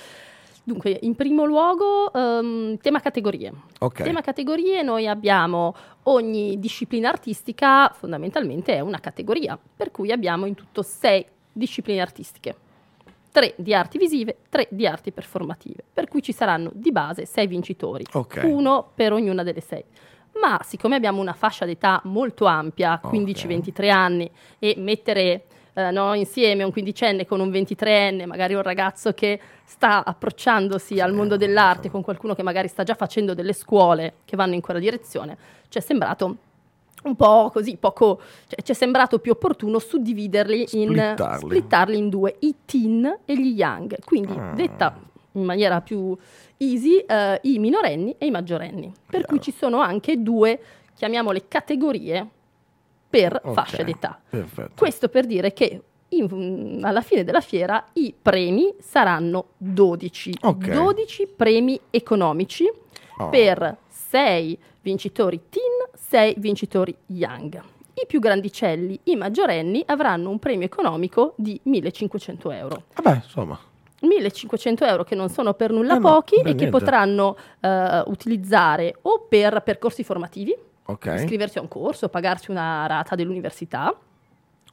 Dunque, 0.63 0.99
in 1.01 1.15
primo 1.15 1.45
luogo, 1.45 2.11
um, 2.13 2.77
tema 2.77 2.99
categorie. 2.99 3.51
Ok. 3.79 4.03
Tema 4.03 4.21
categorie, 4.21 4.83
noi 4.83 5.07
abbiamo 5.07 5.73
ogni 6.03 6.59
disciplina 6.59 7.09
artistica, 7.09 7.89
fondamentalmente 7.89 8.75
è 8.75 8.79
una 8.79 8.99
categoria, 8.99 9.57
per 9.75 9.89
cui 9.91 10.11
abbiamo 10.11 10.45
in 10.45 10.53
tutto 10.53 10.83
sei 10.83 11.25
discipline 11.51 11.99
artistiche. 11.99 12.55
Tre 13.31 13.55
di 13.57 13.73
arti 13.73 13.97
visive, 13.97 14.37
tre 14.49 14.67
di 14.69 14.85
arti 14.85 15.11
performative, 15.11 15.83
per 15.91 16.07
cui 16.07 16.21
ci 16.21 16.31
saranno 16.33 16.69
di 16.73 16.91
base 16.91 17.25
sei 17.25 17.47
vincitori, 17.47 18.05
Ok. 18.11 18.41
uno 18.43 18.87
per 18.93 19.13
ognuna 19.13 19.41
delle 19.41 19.61
sei. 19.61 19.83
Ma 20.39 20.59
siccome 20.63 20.95
abbiamo 20.95 21.21
una 21.21 21.33
fascia 21.33 21.65
d'età 21.65 22.01
molto 22.05 22.45
ampia, 22.45 22.99
15-23 23.03 23.89
anni, 23.89 24.29
e 24.59 24.75
mettere 24.77 25.45
eh, 25.73 25.91
no, 25.91 26.13
insieme 26.13 26.63
un 26.63 26.71
quindicenne 26.71 27.25
con 27.25 27.39
un 27.39 27.49
23enne, 27.49 28.25
magari 28.25 28.53
un 28.53 28.61
ragazzo 28.61 29.13
che 29.13 29.39
sta 29.65 30.03
approcciandosi 30.03 30.99
al 30.99 31.13
mondo 31.13 31.37
dell'arte 31.37 31.89
con 31.89 32.01
qualcuno 32.01 32.33
che 32.35 32.43
magari 32.43 32.67
sta 32.67 32.83
già 32.83 32.93
facendo 32.93 33.33
delle 33.33 33.53
scuole 33.53 34.15
che 34.25 34.35
vanno 34.35 34.53
in 34.53 34.61
quella 34.61 34.79
direzione, 34.79 35.37
ci 35.69 35.77
è 35.77 35.81
sembrato 35.81 36.35
un 37.03 37.15
po' 37.15 37.49
così, 37.51 37.77
poco, 37.77 38.21
cioè, 38.47 38.61
ci 38.61 38.73
è 38.73 38.75
sembrato 38.75 39.17
più 39.17 39.31
opportuno 39.31 39.79
suddividerli 39.79 40.67
in, 40.73 40.89
Splittarli. 40.89 41.39
splittarli 41.39 41.97
in 41.97 42.09
due, 42.09 42.35
i 42.39 42.53
teen 42.65 43.19
e 43.25 43.35
gli 43.35 43.55
young. 43.57 43.97
Quindi, 44.05 44.33
Ah. 44.37 44.53
detta 44.53 44.99
in 45.31 45.43
maniera 45.43 45.81
più 45.81 46.15
easy, 46.57 46.97
eh, 46.97 47.39
i 47.43 47.57
minorenni 47.57 48.13
e 48.19 48.27
i 48.27 48.29
maggiorenni. 48.31 48.91
Per 48.91 49.21
Chiaro. 49.21 49.25
cui 49.27 49.41
ci 49.41 49.51
sono 49.51 49.79
anche 49.79 50.21
due, 50.21 50.59
chiamiamole 50.93 51.47
categorie, 51.47 52.27
per 53.11 53.39
Ok, 53.43 53.53
fascia 53.53 53.83
d'età. 53.83 54.19
Perfetto. 54.27 54.71
Questo 54.75 55.09
per 55.09 55.27
dire 55.27 55.53
che 55.53 55.81
in- 56.09 56.79
alla 56.83 57.01
fine 57.01 57.23
della 57.23 57.41
fiera 57.41 57.85
i 57.93 58.13
premi 58.19 58.73
saranno 58.79 59.49
12. 59.57 60.33
Ok. 60.41 60.71
12 60.71 61.27
premi 61.35 61.79
economici 61.91 62.67
Oh. 63.17 63.29
per 63.29 63.77
6 63.87 64.57
vincitori 64.81 65.41
teen, 65.49 65.63
6 65.93 66.33
vincitori 66.37 66.95
young. 67.07 67.61
I 67.93 68.05
più 68.07 68.19
grandicelli, 68.19 68.99
i 69.03 69.15
maggiorenni, 69.15 69.83
avranno 69.85 70.29
un 70.29 70.39
premio 70.39 70.65
economico 70.65 71.33
di 71.37 71.59
1500 71.63 72.49
euro. 72.51 72.83
Vabbè, 72.95 73.15
insomma. 73.23 73.59
1500 73.99 74.83
euro 74.85 75.03
che 75.03 75.13
non 75.13 75.29
sono 75.29 75.53
per 75.53 75.69
nulla 75.71 75.97
Eh 75.97 75.99
pochi 75.99 76.35
e 76.35 76.41
che 76.41 76.53
niente. 76.53 76.69
potranno 76.69 77.35
eh, 77.59 78.01
utilizzare 78.07 78.95
o 79.03 79.25
per 79.29 79.61
percorsi 79.61 80.03
formativi, 80.03 80.55
Ok. 80.91 81.05
iscriversi 81.17 81.57
a 81.57 81.61
un 81.61 81.67
corso, 81.67 82.09
pagarsi 82.09 82.51
una 82.51 82.85
rata 82.87 83.15
dell'università, 83.15 83.95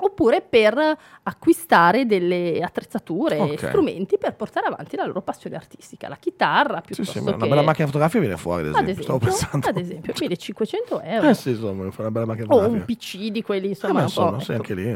oppure 0.00 0.40
per 0.42 0.96
acquistare 1.24 2.06
delle 2.06 2.60
attrezzature 2.62 3.36
e 3.36 3.40
Ok. 3.40 3.66
strumenti 3.68 4.16
per 4.16 4.34
portare 4.36 4.68
avanti 4.68 4.94
la 4.96 5.04
loro 5.04 5.22
passione 5.22 5.56
artistica, 5.56 6.06
la 6.08 6.16
chitarra 6.16 6.76
Sì, 6.86 6.94
piuttosto 6.94 7.18
sì, 7.18 7.24
ma 7.24 7.30
una 7.34 7.42
che... 7.42 7.48
bella 7.48 7.62
macchina 7.62 7.86
fotografica 7.86 8.20
viene 8.20 8.36
fuori, 8.36 8.68
ad 8.68 8.74
ad 8.74 8.82
esempio. 8.88 9.02
Stavo 9.02 9.18
esempio, 9.18 9.38
pensando. 9.48 9.66
ad 9.68 9.76
esempio 9.76 10.12
1500 10.18 11.00
euro 11.00 11.28
Eh 11.28 11.34
sì, 11.34 11.50
insomma, 11.50 11.82
una 11.96 12.10
bella 12.10 12.26
macchina 12.26 12.46
o 12.46 12.58
un 12.58 12.62
fotografica. 12.62 12.84
PC 12.84 13.30
di 13.32 13.42
quelli 13.42 13.66
Eh, 13.66 13.68
insomma 13.70 13.92
ma 13.94 13.98
un 14.00 14.04
insomma, 14.04 14.30
po', 14.36 14.40
sì, 14.40 14.52
ecco. 14.52 14.60
anche 14.60 14.74
lì. 14.74 14.92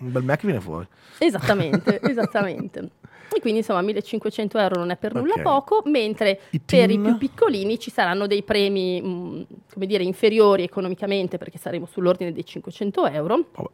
Un 0.00 0.12
bel 0.12 0.22
Mac 0.22 0.44
viene 0.44 0.60
fuori. 0.60 0.86
Esattamente, 1.18 2.00
esattamente. 2.02 2.90
E 3.34 3.40
quindi 3.40 3.60
insomma 3.60 3.82
1500 3.82 4.58
euro 4.58 4.78
non 4.78 4.90
è 4.90 4.96
per 4.96 5.14
nulla 5.14 5.34
Ok. 5.34 5.42
poco, 5.42 5.82
mentre 5.84 6.40
I 6.50 6.60
per 6.60 6.90
i 6.90 6.94
teen? 6.94 7.02
più 7.02 7.18
piccolini 7.18 7.78
ci 7.78 7.90
saranno 7.90 8.26
dei 8.26 8.42
premi, 8.42 9.00
mh, 9.00 9.46
come 9.72 9.86
dire, 9.86 10.02
inferiori 10.02 10.62
economicamente 10.64 11.36
perché 11.38 11.58
saremo 11.58 11.86
sull'ordine 11.86 12.32
dei 12.32 12.44
500 12.44 13.06
euro, 13.06 13.44
Vabbè. 13.52 13.68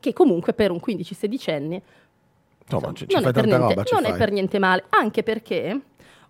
che 0.00 0.12
comunque 0.12 0.52
per 0.52 0.70
un 0.70 0.80
15-16enne 0.84 1.80
Insomma, 2.64 2.90
insomma, 2.90 2.92
ci, 2.94 3.08
ci 3.08 3.14
non, 3.14 3.26
è 3.28 3.32
per 3.32 3.44
niente, 3.44 3.84
non 3.92 4.04
è 4.04 4.16
per 4.16 4.30
niente 4.30 4.58
male, 4.60 4.84
anche 4.90 5.22
perché 5.24 5.80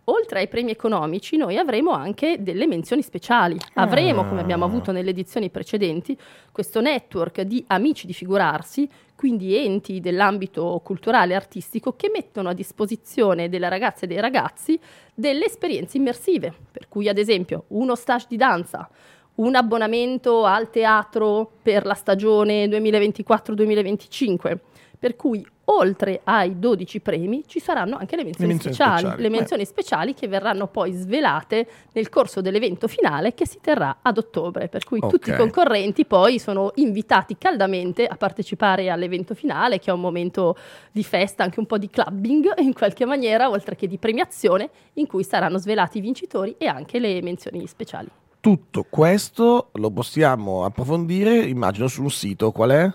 oltre 0.04 0.40
ai 0.40 0.48
premi 0.48 0.70
economici 0.70 1.36
noi 1.36 1.56
avremo 1.56 1.90
anche 1.90 2.38
delle 2.40 2.66
menzioni 2.66 3.02
speciali. 3.02 3.56
Avremo, 3.74 4.26
come 4.26 4.40
abbiamo 4.40 4.64
Ah. 4.64 4.68
avuto 4.68 4.92
nelle 4.92 5.10
edizioni 5.10 5.50
precedenti, 5.50 6.16
questo 6.50 6.80
network 6.80 7.42
di 7.42 7.64
amici 7.68 8.06
di 8.06 8.12
figurarsi, 8.12 8.88
quindi 9.14 9.56
enti 9.56 10.00
dell'ambito 10.00 10.80
culturale 10.82 11.32
e 11.32 11.36
artistico 11.36 11.94
che 11.94 12.10
mettono 12.12 12.48
a 12.48 12.54
disposizione 12.54 13.48
delle 13.48 13.68
ragazze 13.68 14.06
e 14.06 14.08
dei 14.08 14.20
ragazzi 14.20 14.78
delle 15.14 15.44
esperienze 15.44 15.96
immersive, 15.98 16.52
per 16.72 16.88
cui 16.88 17.08
ad 17.08 17.18
esempio 17.18 17.64
uno 17.68 17.94
stage 17.94 18.26
di 18.28 18.36
danza, 18.36 18.88
un 19.34 19.54
abbonamento 19.54 20.44
al 20.44 20.70
teatro 20.70 21.52
per 21.62 21.86
la 21.86 21.94
stagione 21.94 22.66
2024-2025, 22.66 24.58
per 24.98 25.16
cui 25.16 25.46
oltre 25.76 26.20
ai 26.24 26.58
12 26.58 27.00
premi 27.00 27.44
ci 27.46 27.60
saranno 27.60 27.96
anche 27.96 28.16
le 28.16 28.24
menzioni, 28.24 28.50
menzioni 28.50 28.74
speciali, 28.74 28.98
speciali. 29.00 29.22
le 29.22 29.28
menzioni 29.28 29.64
speciali 29.64 30.14
che 30.14 30.28
verranno 30.28 30.66
poi 30.66 30.92
svelate 30.92 31.66
nel 31.92 32.08
corso 32.08 32.40
dell'evento 32.40 32.88
finale 32.88 33.34
che 33.34 33.46
si 33.46 33.58
terrà 33.60 33.98
ad 34.02 34.18
ottobre, 34.18 34.68
per 34.68 34.84
cui 34.84 34.98
Ok. 35.00 35.10
tutti 35.10 35.30
i 35.30 35.36
concorrenti 35.36 36.04
poi 36.04 36.38
sono 36.38 36.70
invitati 36.76 37.36
caldamente 37.38 38.06
a 38.06 38.16
partecipare 38.16 38.90
all'evento 38.90 39.34
finale 39.34 39.78
che 39.78 39.90
è 39.90 39.94
un 39.94 40.00
momento 40.00 40.56
di 40.90 41.02
festa, 41.04 41.42
anche 41.42 41.60
un 41.60 41.66
po' 41.66 41.78
di 41.78 41.88
clubbing 41.88 42.58
in 42.60 42.72
qualche 42.72 43.04
maniera, 43.04 43.48
oltre 43.50 43.76
che 43.76 43.86
di 43.86 43.98
premiazione 43.98 44.70
in 44.94 45.06
cui 45.06 45.24
saranno 45.24 45.58
svelati 45.58 45.98
i 45.98 46.00
vincitori 46.00 46.54
e 46.58 46.66
anche 46.66 46.98
le 46.98 47.20
menzioni 47.22 47.66
speciali. 47.66 48.08
Tutto 48.40 48.84
questo 48.90 49.68
lo 49.74 49.90
possiamo 49.90 50.64
approfondire, 50.64 51.36
immagino, 51.36 51.86
su 51.86 52.02
un 52.02 52.10
sito. 52.10 52.50
Qual 52.50 52.70
è? 52.70 52.92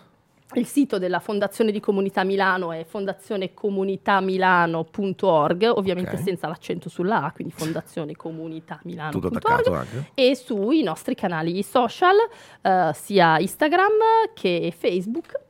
Il 0.54 0.66
sito 0.66 0.98
della 0.98 1.20
Fondazione 1.20 1.72
di 1.72 1.80
Comunità 1.82 2.24
Milano 2.24 2.72
è 2.72 2.86
fondazionecomunitamilano.org, 2.86 5.72
ovviamente 5.75 6.16
Ok. 6.16 6.24
senza 6.24 6.48
l'accento 6.48 6.88
sulla 6.89 7.24
A, 7.25 7.32
quindi 7.34 7.51
Tutto 7.54 7.66
fondazionecomunitamilano.org 7.66 9.25
attaccato 9.36 9.74
anche. 9.74 10.12
e 10.13 10.36
sui 10.36 10.84
nostri 10.84 11.16
canali 11.16 11.62
social, 11.63 12.16
eh, 12.62 12.92
sia 12.94 13.39
Instagram 13.39 13.92
che 14.34 14.74
Facebook. 14.75 15.46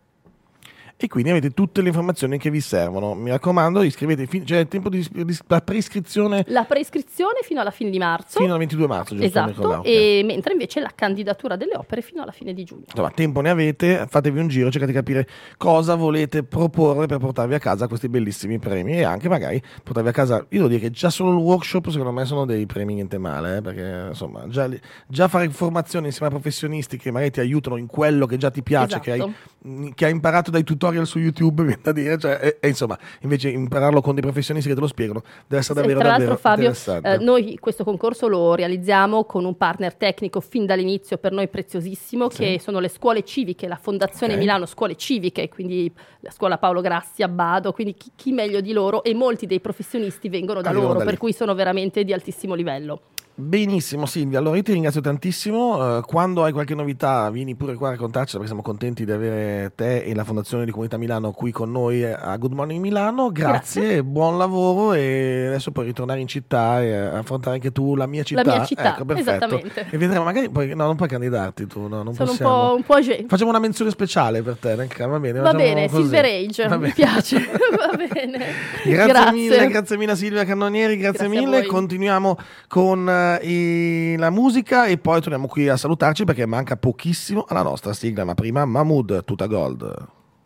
E 1.00 1.08
quindi 1.08 1.30
avete 1.30 1.52
tutte 1.52 1.82
le 1.82 1.90
informazioni 1.90 2.40
che 2.40 2.50
vi 2.50 2.60
servono. 2.60 3.14
Mi 3.14 3.30
raccomando, 3.30 3.84
iscrivetevi. 3.84 4.28
fin- 4.28 4.44
C'è 4.44 4.58
il 4.62 4.68
tempo 4.68 4.90
di, 4.90 5.06
di- 5.12 5.38
la 5.46 5.62
prescrizione 5.62 6.44
La 6.48 6.64
prescrizione 6.64 7.42
fino 7.44 7.62
alla 7.62 7.70
fine 7.70 7.92
di 7.92 8.00
marzo. 8.00 8.40
fino 8.40 8.54
al 8.54 8.58
22 8.58 8.88
marzo, 8.88 9.14
giusto? 9.14 9.28
Esatto, 9.28 9.48
ricordavo, 9.50 9.82
ok. 9.82 9.86
e 9.88 10.22
mentre 10.26 10.54
invece 10.54 10.80
la 10.80 10.92
candidatura 10.96 11.56
delle 11.56 11.76
opere 11.76 12.02
fino 12.02 12.24
alla 12.24 12.32
fine 12.32 12.52
di 12.52 12.64
giugno. 12.64 12.86
Insomma, 12.88 13.12
tempo 13.12 13.42
ne 13.42 13.52
avete, 13.52 14.08
fatevi 14.10 14.40
un 14.40 14.48
giro, 14.48 14.72
cercate 14.72 14.92
di 14.92 14.98
capire 14.98 15.28
cosa 15.56 15.94
volete 15.94 16.42
proporre 16.42 17.06
per 17.06 17.20
portarvi 17.20 17.54
a 17.54 17.60
casa 17.60 17.88
questi 17.88 18.10
bellissimi 18.10 18.58
premi 18.58 18.94
e 18.94 19.04
anche 19.04 19.30
magari 19.30 19.62
portarvi 19.84 20.10
a 20.10 20.14
casa, 20.14 20.38
io 20.38 20.46
devo 20.50 20.68
dire 20.68 20.80
che 20.80 20.90
già 20.90 21.12
solo 21.12 21.30
il 21.30 21.38
workshop 21.38 21.90
secondo 21.90 22.12
me 22.12 22.26
sono 22.26 22.44
dei 22.46 22.66
premi 22.66 22.96
niente 22.96 23.20
male, 23.20 23.58
eh, 23.58 23.62
perché 23.62 24.06
insomma 24.08 24.48
già, 24.48 24.68
già 25.08 25.28
fare 25.28 25.48
formazione 25.50 26.08
insieme 26.08 26.30
a 26.30 26.32
professionisti 26.32 26.98
che 26.98 27.12
magari 27.12 27.30
ti 27.30 27.40
aiutano 27.40 27.78
in 27.78 27.86
quello 27.86 28.26
che 28.26 28.38
già 28.38 28.50
ti 28.50 28.64
piace, 28.64 29.00
che, 29.00 29.12
hai, 29.12 29.18
Esatto. 29.20 29.92
che 29.94 30.06
hai 30.06 30.12
imparato 30.12 30.50
dai 30.50 30.64
tutorial 30.64 30.86
su 31.06 31.20
YouTube, 31.20 31.64
viene 31.66 31.80
da 31.82 31.92
dire, 31.92 32.18
cioè, 32.18 32.40
e, 32.42 32.58
e 32.60 32.68
insomma 32.68 32.98
invece 33.22 33.50
impararlo 33.50 34.02
con 34.02 34.14
dei 34.14 34.24
professionisti 34.24 34.68
che 34.70 34.76
te 34.76 34.82
lo 34.82 34.88
spiegano 34.88 35.22
deve 35.48 35.62
essere 35.62 35.80
davvero, 35.82 36.00
tra 36.00 36.10
l'altro 36.10 36.28
davvero 36.36 36.40
Fabio, 36.42 36.68
interessante. 36.70 37.14
eh, 37.14 37.18
noi 37.24 37.58
questo 37.60 37.84
concorso 37.84 38.28
lo 38.28 38.56
realizziamo 38.56 39.26
con 39.26 39.46
un 39.46 39.56
partner 39.58 39.96
tecnico 39.96 40.40
fin 40.40 40.66
dall'inizio 40.66 41.18
per 41.18 41.32
noi 41.32 41.48
preziosissimo, 41.48 42.30
Sì. 42.30 42.38
che 42.38 42.60
sono 42.62 42.80
le 42.80 42.90
scuole 42.90 43.24
civiche, 43.24 43.68
la 43.68 43.76
Fondazione 43.76 44.34
Ok. 44.34 44.40
Milano 44.40 44.66
Scuole 44.66 44.96
Civiche, 44.96 45.50
quindi 45.50 45.92
la 46.22 46.32
scuola 46.32 46.58
Paolo 46.58 46.82
Grassi 46.82 47.24
a 47.24 47.28
Bado, 47.28 47.72
quindi 47.74 47.94
chi, 47.96 48.12
chi 48.16 48.32
meglio 48.32 48.62
di 48.62 48.72
loro 48.74 49.04
e 49.04 49.14
molti 49.14 49.46
dei 49.46 49.60
professionisti 49.60 50.30
vengono 50.30 50.62
da 50.62 50.70
Arrivano 50.70 50.90
loro, 50.94 51.00
da 51.00 51.06
per 51.06 51.18
cui 51.18 51.34
sono 51.34 51.54
veramente 51.56 52.04
di 52.04 52.14
altissimo 52.14 52.54
livello. 52.54 53.02
Benissimo 53.40 54.08
Silvia, 54.08 54.40
allora 54.40 54.56
io 54.56 54.64
ti 54.64 54.72
ringrazio 54.72 55.00
tantissimo, 55.00 55.98
uh, 55.98 56.02
quando 56.02 56.44
hai 56.44 56.52
qualche 56.52 56.74
novità 56.74 57.30
vieni 57.30 57.54
pure 57.54 57.76
qua 57.76 57.90
a 57.90 57.92
raccontarcela 57.92 58.40
perché 58.40 58.48
siamo 58.48 58.64
contenti 58.64 59.06
di 59.06 59.12
avere 59.12 59.74
te 59.76 60.00
e 60.00 60.16
la 60.16 60.24
Fondazione 60.24 60.66
di 60.66 60.72
Comunità 60.72 60.98
Milano 60.98 61.32
qui 61.34 61.52
con 61.52 61.72
noi 61.72 62.04
a 62.04 62.36
Good 62.36 62.54
Morning 62.54 62.82
Milano, 62.82 63.32
grazie, 63.32 63.82
grazie. 63.82 64.04
buon 64.04 64.40
lavoro 64.40 64.94
e 64.94 65.46
adesso 65.50 65.70
puoi 65.70 65.86
ritornare 65.86 66.20
in 66.20 66.26
città 66.26 66.82
e 66.82 66.96
affrontare 66.96 67.58
anche 67.58 67.72
tu 67.72 67.94
la 67.94 68.08
mia 68.08 68.24
città. 68.24 68.42
La 68.44 68.56
mia 68.56 68.66
città, 68.66 68.98
ecco, 68.98 69.16
esattamente. 69.16 69.86
E 69.88 69.98
vedremo, 70.00 70.24
magari 70.24 70.50
poi, 70.50 70.74
no, 70.74 70.88
non 70.88 70.96
puoi 70.96 71.08
candidarti 71.08 71.68
tu, 71.68 71.82
no, 71.82 72.02
non 72.02 72.16
Sono 72.16 72.30
possiamo. 72.30 72.74
un 72.74 72.82
po', 72.82 72.96
un 72.96 73.04
po 73.04 73.28
Facciamo 73.28 73.52
una 73.52 73.60
menzione 73.60 73.92
speciale 73.92 74.42
per 74.42 74.58
te, 74.58 74.74
va 74.74 75.20
bene? 75.20 75.40
Va 75.42 75.54
bene, 75.54 75.88
così. 75.88 76.02
Silver 76.02 76.26
Age, 76.26 76.68
va 76.70 76.78
mi 76.78 76.92
piace, 76.92 77.38
va 77.78 77.94
bene. 77.96 78.46
Grazie, 78.84 79.12
grazie, 79.12 79.32
mille, 79.32 79.68
grazie 79.68 79.98
mille 79.98 80.16
Silvia 80.16 80.44
Cannonieri, 80.44 80.98
grazie, 80.98 81.28
grazie 81.28 81.46
mille, 81.46 81.66
continuiamo 81.68 82.36
con 82.68 83.26
eh, 83.36 84.16
la 84.18 84.30
musica 84.30 84.86
e 84.86 84.98
poi 84.98 85.20
torniamo 85.20 85.48
qui 85.48 85.68
a 85.68 85.76
salutarci 85.76 86.24
perché 86.24 86.46
manca 86.46 86.78
pochissimo 86.78 87.46
alla 87.48 87.64
nostra 87.64 87.94
sigla, 87.94 88.24
ma 88.24 88.34
prima 88.34 88.64
Mahmood, 88.64 89.26
tutta 89.26 89.46
gold. 89.46 90.16